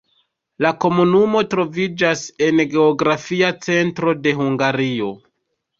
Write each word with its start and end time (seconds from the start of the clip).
La 0.65 0.69
komunumo 0.85 1.43
troviĝas 1.51 2.25
en 2.47 2.65
geografia 2.73 3.55
centro 3.69 4.19
de 4.25 4.39
Hungario. 4.43 5.17